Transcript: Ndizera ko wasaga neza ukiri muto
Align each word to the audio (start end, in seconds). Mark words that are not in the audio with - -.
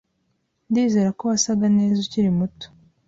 Ndizera 0.69 1.09
ko 1.17 1.23
wasaga 1.29 1.67
neza 1.77 1.97
ukiri 2.05 2.29
muto 2.39 2.67